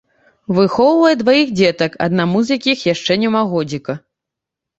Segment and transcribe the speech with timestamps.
[0.59, 3.93] Выхоўвае дваіх дзетак, аднаму з якіх яшчэ няма годзіка.